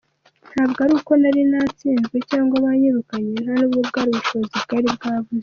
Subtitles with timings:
[0.51, 5.39] Ntabwo ari uko nari natsinzwe cyangwa banyirukanye nta n’ubwo bwari ubushobozi bwari bwabuze.